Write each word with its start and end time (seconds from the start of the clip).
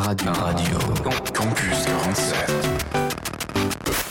Radio. 0.00 0.32
Radio. 0.32 0.78
Campus 1.34 1.84
47. 1.84 2.38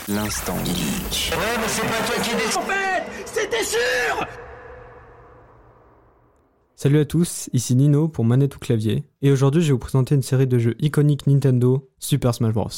L'instant 0.08 0.56
geek. 0.62 1.32
Ouais, 1.32 1.56
mais 1.56 1.66
c'est 1.66 1.80
pas 1.80 2.02
toi 2.06 2.22
qui 2.22 2.34
décide. 2.36 2.58
En 2.58 2.62
fait, 2.62 3.04
c'était 3.24 3.64
sûr 3.64 4.26
Salut 6.76 7.00
à 7.00 7.06
tous, 7.06 7.48
ici 7.54 7.74
Nino 7.74 8.06
pour 8.06 8.26
Manette 8.26 8.54
ou 8.56 8.58
Clavier, 8.58 9.04
et 9.22 9.32
aujourd'hui 9.32 9.62
je 9.62 9.68
vais 9.68 9.72
vous 9.72 9.78
présenter 9.78 10.14
une 10.14 10.22
série 10.22 10.46
de 10.46 10.58
jeux 10.58 10.76
iconiques 10.78 11.26
Nintendo, 11.26 11.88
Super 11.98 12.34
Smash 12.34 12.52
Bros. 12.52 12.68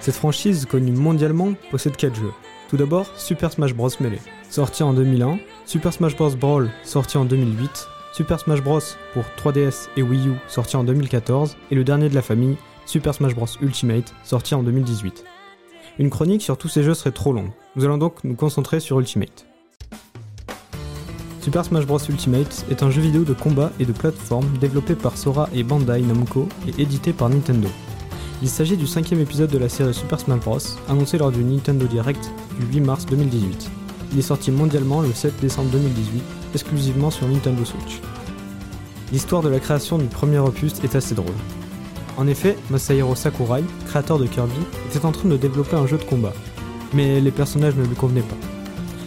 Cette 0.00 0.16
franchise, 0.16 0.66
connue 0.66 0.92
mondialement, 0.92 1.52
possède 1.70 1.96
4 1.96 2.16
jeux. 2.16 2.32
Tout 2.68 2.76
d'abord, 2.76 3.06
Super 3.16 3.50
Smash 3.50 3.74
Bros. 3.74 3.88
Melee, 3.98 4.20
sorti 4.50 4.82
en 4.82 4.92
2001, 4.92 5.38
Super 5.64 5.90
Smash 5.90 6.14
Bros. 6.14 6.36
Brawl, 6.36 6.70
sorti 6.84 7.16
en 7.16 7.24
2008, 7.24 7.88
Super 8.12 8.38
Smash 8.38 8.62
Bros. 8.62 8.80
pour 9.14 9.24
3DS 9.38 9.88
et 9.96 10.02
Wii 10.02 10.28
U, 10.28 10.32
sorti 10.48 10.76
en 10.76 10.84
2014, 10.84 11.56
et 11.70 11.74
le 11.74 11.82
dernier 11.82 12.10
de 12.10 12.14
la 12.14 12.20
famille, 12.20 12.58
Super 12.84 13.14
Smash 13.14 13.34
Bros. 13.34 13.46
Ultimate, 13.62 14.14
sorti 14.22 14.54
en 14.54 14.62
2018. 14.62 15.24
Une 15.98 16.10
chronique 16.10 16.42
sur 16.42 16.58
tous 16.58 16.68
ces 16.68 16.82
jeux 16.82 16.92
serait 16.92 17.10
trop 17.10 17.32
longue, 17.32 17.50
nous 17.74 17.86
allons 17.86 17.96
donc 17.96 18.22
nous 18.22 18.34
concentrer 18.36 18.80
sur 18.80 19.00
Ultimate. 19.00 19.46
Super 21.40 21.64
Smash 21.64 21.86
Bros. 21.86 21.98
Ultimate 22.06 22.66
est 22.70 22.82
un 22.82 22.90
jeu 22.90 23.00
vidéo 23.00 23.24
de 23.24 23.32
combat 23.32 23.72
et 23.80 23.86
de 23.86 23.92
plateforme 23.92 24.58
développé 24.58 24.94
par 24.94 25.16
Sora 25.16 25.48
et 25.54 25.62
Bandai 25.62 26.02
Namco 26.02 26.46
et 26.66 26.82
édité 26.82 27.14
par 27.14 27.30
Nintendo. 27.30 27.68
Il 28.40 28.48
s'agit 28.48 28.76
du 28.76 28.86
cinquième 28.86 29.18
épisode 29.18 29.50
de 29.50 29.58
la 29.58 29.68
série 29.68 29.92
Super 29.92 30.20
Smash 30.20 30.38
Bros. 30.38 30.58
annoncé 30.88 31.18
lors 31.18 31.32
du 31.32 31.42
Nintendo 31.42 31.86
Direct 31.86 32.30
du 32.60 32.66
8 32.66 32.80
mars 32.82 33.06
2018. 33.06 33.68
Il 34.12 34.18
est 34.20 34.22
sorti 34.22 34.52
mondialement 34.52 35.00
le 35.00 35.12
7 35.12 35.40
décembre 35.40 35.70
2018, 35.70 36.22
exclusivement 36.54 37.10
sur 37.10 37.26
Nintendo 37.26 37.64
Switch. 37.64 38.00
L'histoire 39.10 39.42
de 39.42 39.48
la 39.48 39.58
création 39.58 39.98
du 39.98 40.06
premier 40.06 40.38
opus 40.38 40.74
est 40.84 40.94
assez 40.94 41.16
drôle. 41.16 41.34
En 42.16 42.28
effet, 42.28 42.56
Masahiro 42.70 43.16
Sakurai, 43.16 43.64
créateur 43.88 44.20
de 44.20 44.26
Kirby, 44.26 44.60
était 44.88 45.04
en 45.04 45.10
train 45.10 45.28
de 45.28 45.36
développer 45.36 45.74
un 45.74 45.88
jeu 45.88 45.98
de 45.98 46.04
combat. 46.04 46.32
Mais 46.94 47.20
les 47.20 47.32
personnages 47.32 47.74
ne 47.74 47.84
lui 47.84 47.96
convenaient 47.96 48.20
pas. 48.20 48.36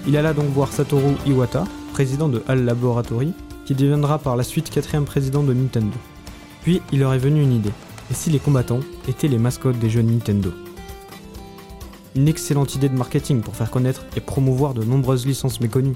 Il 0.08 0.18
alla 0.18 0.34
donc 0.34 0.48
voir 0.48 0.74
Satoru 0.74 1.14
Iwata, 1.26 1.64
président 1.94 2.28
de 2.28 2.44
HAL 2.50 2.66
Laboratory, 2.66 3.32
qui 3.64 3.76
deviendra 3.76 4.20
par 4.20 4.36
la 4.36 4.44
suite 4.44 4.70
quatrième 4.70 5.06
président 5.06 5.42
de 5.42 5.54
Nintendo. 5.54 5.96
Puis 6.64 6.82
il 6.92 7.00
leur 7.00 7.14
est 7.14 7.18
venu 7.18 7.42
une 7.42 7.54
idée. 7.54 7.72
Et 8.12 8.14
si 8.14 8.30
les 8.30 8.40
combattants 8.40 8.82
étaient 9.08 9.30
les 9.30 9.38
mascottes 9.38 9.80
des 9.80 9.90
jeux 9.90 10.02
Nintendo 10.02 10.52
Une 12.14 12.28
excellente 12.28 12.76
idée 12.76 12.90
de 12.90 12.98
marketing 12.98 13.40
pour 13.40 13.56
faire 13.56 13.72
connaître 13.72 14.06
et 14.18 14.20
promouvoir 14.20 14.74
de 14.74 14.84
nombreuses 14.84 15.26
licences 15.26 15.62
méconnues. 15.62 15.96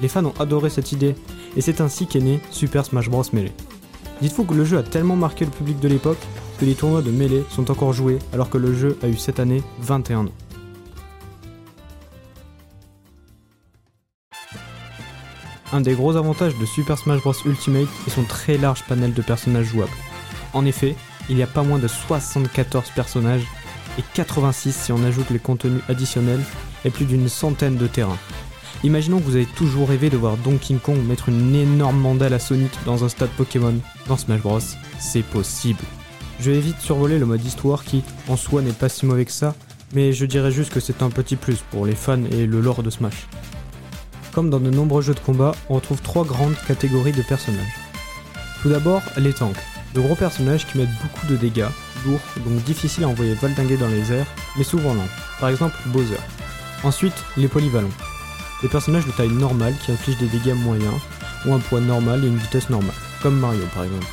Les 0.00 0.06
fans 0.06 0.24
ont 0.24 0.34
adoré 0.38 0.70
cette 0.70 0.92
idée, 0.92 1.16
et 1.56 1.60
c'est 1.60 1.80
ainsi 1.80 2.06
qu'est 2.06 2.20
né 2.20 2.38
Super 2.52 2.84
Smash 2.84 3.10
Bros. 3.10 3.24
Melee. 3.32 3.52
Dites-vous 4.22 4.44
que 4.44 4.54
le 4.54 4.64
jeu 4.64 4.78
a 4.78 4.84
tellement 4.84 5.16
marqué 5.16 5.44
le 5.44 5.50
public 5.50 5.80
de 5.80 5.88
l'époque 5.88 6.20
que 6.60 6.64
les 6.64 6.76
tournois 6.76 7.02
de 7.02 7.10
Melee 7.10 7.44
sont 7.50 7.72
encore 7.72 7.92
joués 7.92 8.20
alors 8.32 8.50
que 8.50 8.58
le 8.58 8.72
jeu 8.72 8.96
a 9.02 9.08
eu 9.08 9.16
cette 9.16 9.40
année 9.40 9.64
21 9.80 10.26
ans. 10.26 10.32
Un 15.72 15.80
des 15.80 15.94
gros 15.94 16.14
avantages 16.14 16.56
de 16.56 16.66
Super 16.66 16.96
Smash 16.96 17.20
Bros 17.20 17.34
Ultimate 17.44 17.88
est 18.06 18.10
son 18.10 18.22
très 18.22 18.58
large 18.58 18.84
panel 18.84 19.12
de 19.12 19.22
personnages 19.22 19.66
jouables. 19.66 19.90
En 20.54 20.64
effet, 20.64 20.94
il 21.28 21.36
y 21.36 21.42
a 21.42 21.46
pas 21.46 21.62
moins 21.62 21.78
de 21.78 21.88
74 21.88 22.90
personnages 22.94 23.46
et 23.98 24.02
86 24.14 24.74
si 24.74 24.92
on 24.92 25.04
ajoute 25.04 25.30
les 25.30 25.38
contenus 25.38 25.82
additionnels 25.88 26.42
et 26.84 26.90
plus 26.90 27.04
d'une 27.04 27.28
centaine 27.28 27.76
de 27.76 27.86
terrains. 27.86 28.18
Imaginons 28.84 29.18
que 29.18 29.24
vous 29.24 29.36
avez 29.36 29.46
toujours 29.46 29.88
rêvé 29.88 30.08
de 30.08 30.16
voir 30.16 30.36
Donkey 30.36 30.74
Kong 30.74 30.98
mettre 31.04 31.28
une 31.28 31.54
énorme 31.54 31.98
mandale 31.98 32.34
à 32.34 32.38
Sonic 32.38 32.70
dans 32.84 33.04
un 33.04 33.08
stade 33.08 33.30
Pokémon. 33.30 33.74
Dans 34.06 34.16
Smash 34.16 34.40
Bros, 34.40 34.60
c'est 35.00 35.24
possible. 35.24 35.80
Je 36.38 36.52
vais 36.52 36.60
vite 36.60 36.78
survoler 36.78 37.18
le 37.18 37.26
mode 37.26 37.44
histoire 37.44 37.82
qui, 37.82 38.04
en 38.28 38.36
soi, 38.36 38.62
n'est 38.62 38.70
pas 38.70 38.88
si 38.88 39.04
mauvais 39.04 39.24
que 39.24 39.32
ça, 39.32 39.56
mais 39.94 40.12
je 40.12 40.26
dirais 40.26 40.52
juste 40.52 40.72
que 40.72 40.78
c'est 40.78 41.02
un 41.02 41.10
petit 41.10 41.34
plus 41.34 41.58
pour 41.72 41.86
les 41.86 41.96
fans 41.96 42.22
et 42.30 42.46
le 42.46 42.60
lore 42.60 42.84
de 42.84 42.90
Smash. 42.90 43.26
Comme 44.32 44.48
dans 44.48 44.60
de 44.60 44.70
nombreux 44.70 45.02
jeux 45.02 45.14
de 45.14 45.20
combat, 45.20 45.56
on 45.68 45.74
retrouve 45.74 46.00
trois 46.00 46.24
grandes 46.24 46.54
catégories 46.68 47.10
de 47.10 47.22
personnages. 47.22 47.74
Tout 48.62 48.68
d'abord, 48.68 49.02
les 49.16 49.32
tanks, 49.32 49.56
de 49.98 50.02
gros 50.02 50.14
personnages 50.14 50.64
qui 50.64 50.78
mettent 50.78 50.96
beaucoup 51.02 51.26
de 51.26 51.36
dégâts, 51.36 51.66
lourds, 52.06 52.20
donc 52.44 52.62
difficiles 52.62 53.02
à 53.02 53.08
envoyer 53.08 53.34
valdinguer 53.34 53.76
dans 53.76 53.88
les 53.88 54.12
airs, 54.12 54.26
mais 54.56 54.62
souvent 54.62 54.94
lents, 54.94 55.08
par 55.40 55.48
exemple 55.48 55.74
Bowser. 55.86 56.20
Ensuite, 56.84 57.24
les 57.36 57.48
polyvalents, 57.48 57.88
des 58.62 58.68
personnages 58.68 59.06
de 59.06 59.10
taille 59.10 59.28
normale 59.32 59.74
qui 59.84 59.90
infligent 59.90 60.18
des 60.18 60.28
dégâts 60.28 60.54
moyens, 60.54 60.94
ou 61.46 61.52
un 61.52 61.58
poids 61.58 61.80
normal 61.80 62.24
et 62.24 62.28
une 62.28 62.36
vitesse 62.36 62.70
normale, 62.70 62.94
comme 63.22 63.40
Mario 63.40 63.64
par 63.74 63.84
exemple. 63.84 64.06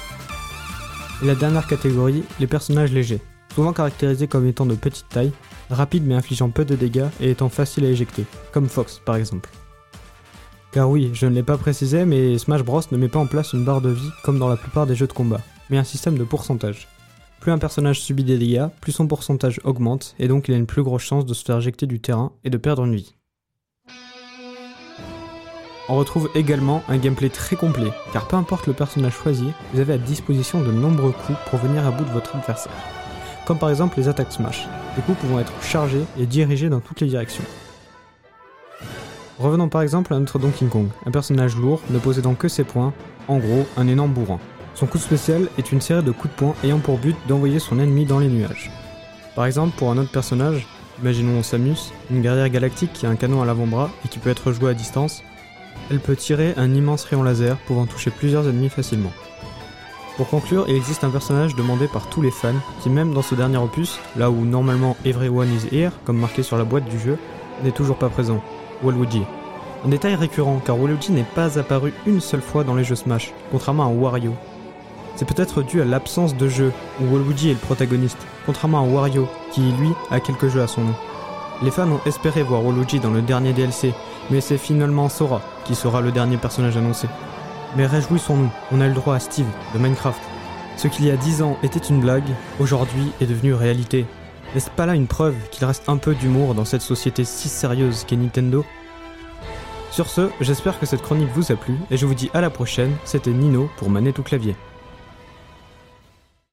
Et 1.22 1.28
la 1.28 1.36
dernière 1.36 1.68
catégorie, 1.68 2.24
les 2.40 2.48
personnages 2.48 2.92
légers, 2.92 3.22
souvent 3.54 3.74
caractérisés 3.74 4.28
comme 4.28 4.48
étant 4.48 4.66
de 4.66 4.76
petite 4.76 5.10
taille, 5.10 5.34
rapides 5.70 6.06
mais 6.06 6.16
infligeant 6.16 6.50
peu 6.50 6.66
de 6.66 6.76
dégâts 6.76 7.10
et 7.22 7.30
étant 7.30 7.50
faciles 7.50 7.86
à 7.86 7.90
éjecter, 7.90 8.26
comme 8.52 8.70
Fox 8.70 9.00
par 9.06 9.18
exemple. 9.18 9.52
Car 10.72 10.90
oui, 10.90 11.12
je 11.14 11.28
ne 11.28 11.36
l'ai 11.36 11.44
pas 11.44 11.58
précisé, 11.58 12.06
mais 12.06 12.40
Smash 12.40 12.64
Bros 12.64 12.82
ne 12.92 12.98
met 12.98 13.08
pas 13.08 13.20
en 13.20 13.28
place 13.28 13.54
une 13.54 13.64
barre 13.64 13.82
de 13.82 13.92
vie 13.92 14.10
comme 14.24 14.40
dans 14.40 14.50
la 14.50 14.58
plupart 14.58 14.88
des 14.88 14.96
jeux 14.96 15.08
de 15.08 15.14
combat, 15.14 15.42
mais 15.70 15.78
un 15.78 15.84
système 15.84 16.18
de 16.18 16.24
pourcentage. 16.24 16.88
Plus 17.40 17.52
un 17.52 17.58
personnage 17.58 18.02
subit 18.02 18.24
des 18.24 18.38
dégâts, 18.38 18.68
plus 18.82 18.92
son 18.92 19.08
pourcentage 19.08 19.60
augmente, 19.64 20.16
et 20.20 20.28
donc 20.28 20.48
il 20.48 20.54
a 20.54 20.58
une 20.58 20.66
plus 20.66 20.84
grosse 20.84 21.04
chance 21.04 21.26
de 21.26 21.34
se 21.34 21.44
faire 21.44 21.58
éjecter 21.58 21.86
du 21.86 22.00
terrain 22.00 22.32
et 22.44 22.50
de 22.50 22.58
perdre 22.58 22.86
une 22.86 22.96
vie. 22.96 23.16
On 25.88 25.98
retrouve 25.98 26.32
également 26.34 26.82
un 26.88 26.98
gameplay 26.98 27.30
très 27.30 27.56
complet, 27.56 27.92
car 28.12 28.28
peu 28.28 28.36
importe 28.36 28.66
le 28.66 28.74
personnage 28.74 29.14
choisi, 29.14 29.52
vous 29.72 29.80
avez 29.80 29.94
à 29.94 29.98
disposition 30.00 30.62
de 30.64 30.72
nombreux 30.72 31.12
coups 31.12 31.38
pour 31.50 31.60
venir 31.60 31.86
à 31.86 31.92
bout 31.92 32.06
de 32.06 32.10
votre 32.10 32.36
adversaire. 32.36 32.74
Comme 33.46 33.60
par 33.60 33.70
exemple 33.70 34.00
les 34.00 34.08
attaques 34.08 34.32
smash, 34.32 34.68
les 34.96 35.04
coups 35.04 35.20
pouvant 35.20 35.38
être 35.38 35.54
chargés 35.62 36.04
et 36.18 36.26
dirigés 36.26 36.70
dans 36.70 36.80
toutes 36.80 37.02
les 37.02 37.08
directions. 37.08 37.44
Revenons 39.38 39.70
par 39.70 39.84
exemple 39.84 40.16
à 40.16 40.20
notre 40.20 40.40
Donkey 40.40 40.66
Kong, 40.66 40.88
un 41.06 41.12
personnage 41.12 41.56
lourd 41.56 41.82
ne 41.92 42.00
possédant 42.00 42.34
que 42.34 42.48
ses 42.48 42.64
poings, 42.64 42.94
en 43.28 43.38
gros 43.38 43.68
un 43.78 43.88
énorme 43.88 44.14
bourrin. 44.14 44.40
Son 44.76 44.88
coup 44.88 44.98
spécial 44.98 45.48
est 45.58 45.72
une 45.72 45.80
série 45.80 46.04
de 46.04 46.12
coups 46.12 46.34
de 46.34 46.38
poing 46.38 46.56
ayant 46.64 46.80
pour 46.80 46.98
but 46.98 47.16
d'envoyer 47.30 47.60
son 47.60 47.80
ennemi 47.80 48.04
dans 48.06 48.20
les 48.20 48.28
nuages. 48.28 48.72
Par 49.34 49.46
exemple, 49.46 49.74
pour 49.78 49.90
un 49.90 49.98
autre 49.98 50.12
personnage, 50.12 50.68
imaginons 51.02 51.42
Samus, 51.44 51.94
une 52.12 52.22
guerrière 52.22 52.50
galactique 52.50 52.92
qui 52.92 53.06
a 53.06 53.10
un 53.10 53.16
canon 53.16 53.42
à 53.42 53.46
l'avant-bras 53.46 53.90
et 54.04 54.10
qui 54.10 54.20
peut 54.20 54.30
être 54.30 54.52
joué 54.52 54.72
à 54.72 54.74
distance, 54.74 55.24
elle 55.90 56.02
peut 56.02 56.18
tirer 56.18 56.54
un 56.58 56.74
immense 56.74 57.06
rayon 57.06 57.24
laser 57.24 57.56
pouvant 57.68 57.86
toucher 57.86 58.12
plusieurs 58.12 58.50
ennemis 58.50 58.68
facilement. 58.68 59.14
Pour 60.18 60.28
conclure, 60.28 60.66
il 60.68 60.76
existe 60.76 61.06
un 61.06 61.10
personnage 61.10 61.56
demandé 61.56 61.88
par 61.88 62.10
tous 62.10 62.22
les 62.22 62.32
fans 62.32 62.54
qui, 62.82 62.90
même 62.90 63.14
dans 63.14 63.22
ce 63.22 63.36
dernier 63.36 63.58
opus, 63.58 64.00
là 64.18 64.30
où 64.30 64.44
normalement 64.44 64.98
Everyone 65.06 65.54
is 65.54 65.74
here, 65.74 65.92
comme 66.04 66.18
marqué 66.18 66.44
sur 66.44 66.58
la 66.58 66.66
boîte 66.66 66.86
du 66.86 67.00
jeu, 67.00 67.18
n'est 67.64 67.72
toujours 67.72 67.98
pas 67.98 68.10
présent, 68.10 68.44
Waluigi. 68.84 69.24
Un 69.86 69.90
détail 69.90 70.16
récurrent 70.16 70.62
car 70.66 70.78
Waluigi 70.78 71.14
n'est 71.14 71.24
pas 71.24 71.58
apparu 71.60 71.94
une 72.06 72.20
seule 72.20 72.42
fois 72.42 72.66
dans 72.66 72.76
les 72.76 72.84
jeux 72.84 72.96
Smash, 72.96 73.34
contrairement 73.52 73.86
à 73.86 73.90
Wario. 73.90 74.34
C'est 75.16 75.26
peut-être 75.26 75.64
dû 75.64 75.82
à 75.82 75.86
l'absence 75.86 76.36
de 76.36 76.48
jeu 76.48 76.74
où 77.00 77.06
Waluigi 77.06 77.50
est 77.50 77.54
le 77.54 77.60
protagoniste, 77.60 78.18
contrairement 78.46 78.80
à 78.80 78.88
Wario 78.88 79.28
qui 79.52 79.62
lui 79.62 79.92
a 80.12 80.20
quelques 80.20 80.50
jeux 80.50 80.62
à 80.62 80.68
son 80.68 80.82
nom. 80.82 80.96
Les 81.62 81.72
fans 81.72 81.90
ont 81.90 82.02
espéré 82.06 82.44
voir 82.44 82.66
Waluigi 82.66 83.00
dans 83.00 83.12
le 83.12 83.22
dernier 83.22 83.54
DLC, 83.54 83.94
mais 84.30 84.42
c'est 84.42 84.58
finalement 84.58 85.08
Sora 85.08 85.42
qui 85.64 85.74
sera 85.74 86.02
le 86.02 86.12
dernier 86.12 86.38
personnage 86.38 86.76
annoncé. 86.76 87.08
Mais 87.78 87.86
réjouissons-nous, 87.86 88.50
on 88.72 88.82
a 88.82 88.88
le 88.88 88.94
droit 88.94 89.16
à 89.16 89.20
Steve 89.20 89.48
de 89.74 89.80
Minecraft. 89.80 90.22
Ce 90.78 90.90
qu'il 90.90 91.06
y 91.06 91.12
a 91.12 91.18
10 91.18 91.42
ans 91.42 91.58
était 91.64 91.80
une 91.80 92.02
blague, 92.02 92.30
aujourd'hui 92.60 93.12
est 93.22 93.26
devenu 93.26 93.54
réalité. 93.54 94.06
N'est-ce 94.54 94.70
pas 94.70 94.86
là 94.86 94.96
une 94.96 95.08
preuve 95.08 95.36
qu'il 95.52 95.66
reste 95.66 95.88
un 95.88 95.98
peu 95.98 96.14
d'humour 96.14 96.56
dans 96.56 96.66
cette 96.66 96.82
société 96.82 97.24
si 97.24 97.48
sérieuse 97.48 98.04
qu'est 98.06 98.18
Nintendo? 98.18 98.66
Sur 99.92 100.10
ce, 100.10 100.30
j'espère 100.42 100.78
que 100.78 100.86
cette 100.86 101.02
chronique 101.02 101.30
vous 101.34 101.54
a 101.54 101.56
plu 101.56 101.78
et 101.90 101.96
je 101.96 102.06
vous 102.06 102.16
dis 102.16 102.30
à 102.34 102.42
la 102.42 102.50
prochaine, 102.50 102.92
c'était 103.06 103.32
Nino 103.32 103.70
pour 103.78 103.90
Manette 103.90 104.20
ou 104.20 104.24
Clavier. 104.24 104.56